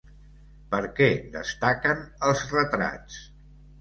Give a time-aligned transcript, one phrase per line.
[0.71, 2.01] Per què destaquen
[2.31, 3.21] els retrats?